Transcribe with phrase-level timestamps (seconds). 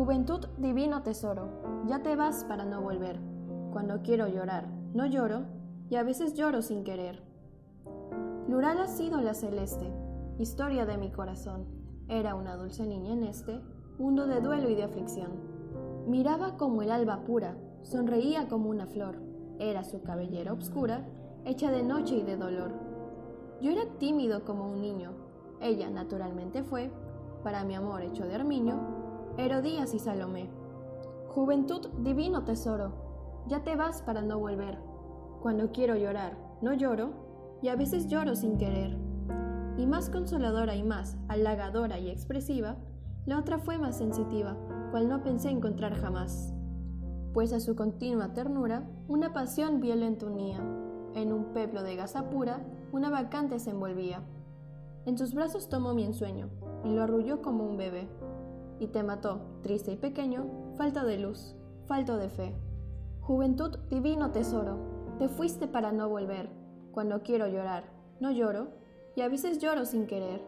[0.00, 3.20] Juventud, divino tesoro, ya te vas para no volver.
[3.70, 5.42] Cuando quiero llorar, no lloro,
[5.90, 7.22] y a veces lloro sin querer.
[8.46, 9.92] Plural ha sido la celeste,
[10.38, 11.66] historia de mi corazón.
[12.08, 13.60] Era una dulce niña en este
[13.98, 15.32] mundo de duelo y de aflicción.
[16.06, 19.20] Miraba como el alba pura, sonreía como una flor.
[19.58, 21.06] Era su cabellera oscura,
[21.44, 22.72] hecha de noche y de dolor.
[23.60, 25.10] Yo era tímido como un niño.
[25.60, 26.90] Ella naturalmente fue,
[27.44, 28.99] para mi amor hecho de armiño,
[29.36, 30.50] Herodías y Salomé.
[31.28, 34.78] Juventud, divino tesoro, ya te vas para no volver.
[35.40, 37.12] Cuando quiero llorar, no lloro,
[37.62, 38.98] y a veces lloro sin querer.
[39.78, 42.76] Y más consoladora y más halagadora y expresiva,
[43.24, 44.56] la otra fue más sensitiva,
[44.90, 46.52] cual no pensé encontrar jamás.
[47.32, 50.58] Pues a su continua ternura, una pasión violenta unía.
[51.14, 54.22] En un peplo de gasa pura, una vacante se envolvía.
[55.06, 56.50] En sus brazos tomó mi ensueño,
[56.84, 58.08] y lo arrulló como un bebé
[58.80, 60.46] y te mató, triste y pequeño,
[60.76, 61.54] falta de luz,
[61.86, 62.54] falto de fe.
[63.20, 64.78] Juventud, divino tesoro,
[65.18, 66.48] te fuiste para no volver.
[66.90, 67.84] Cuando quiero llorar,
[68.18, 68.68] no lloro,
[69.14, 70.42] y a veces lloro sin querer.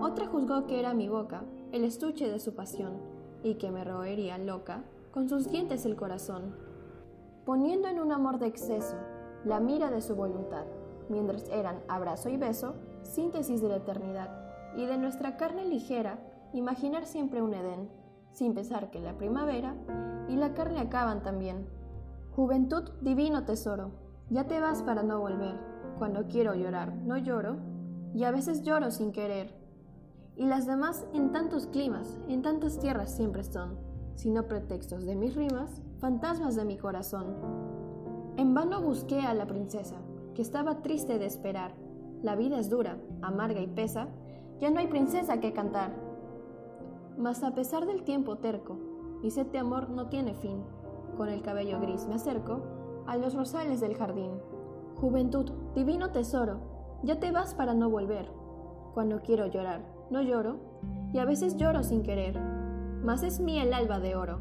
[0.00, 2.94] Otra juzgó que era mi boca, el estuche de su pasión,
[3.42, 6.56] y que me roería loca con sus dientes el corazón.
[7.44, 8.96] Poniendo en un amor de exceso
[9.44, 10.64] la mira de su voluntad,
[11.08, 14.30] mientras eran abrazo y beso, síntesis de la eternidad,
[14.76, 16.18] y de nuestra carne ligera,
[16.52, 17.88] imaginar siempre un Edén,
[18.32, 19.74] sin pensar que la primavera
[20.28, 21.66] y la carne acaban también.
[22.32, 23.90] Juventud, divino tesoro,
[24.30, 25.58] ya te vas para no volver.
[25.98, 27.56] Cuando quiero llorar, no lloro,
[28.14, 29.54] y a veces lloro sin querer.
[30.36, 33.76] Y las demás en tantos climas, en tantas tierras siempre son,
[34.14, 37.34] sino pretextos de mis rimas, fantasmas de mi corazón.
[38.36, 39.96] En vano busqué a la princesa,
[40.34, 41.74] que estaba triste de esperar.
[42.22, 44.08] La vida es dura, amarga y pesa,
[44.60, 46.09] ya no hay princesa que cantar.
[47.20, 48.78] Mas a pesar del tiempo terco,
[49.22, 50.64] mi sed de amor no tiene fin.
[51.18, 52.62] Con el cabello gris me acerco
[53.06, 54.30] a los rosales del jardín.
[54.98, 56.60] Juventud, divino tesoro,
[57.02, 58.30] ya te vas para no volver.
[58.94, 60.56] Cuando quiero llorar, no lloro,
[61.12, 62.40] y a veces lloro sin querer.
[63.04, 64.38] Mas es mía el alba de oro,